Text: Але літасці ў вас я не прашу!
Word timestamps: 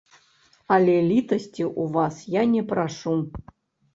Але 0.77 0.93
літасці 1.09 1.63
ў 1.81 1.83
вас 1.97 2.15
я 2.39 2.43
не 2.53 2.63
прашу! 2.71 3.13